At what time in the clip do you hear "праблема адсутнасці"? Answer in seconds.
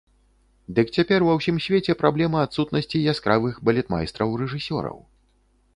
2.01-3.03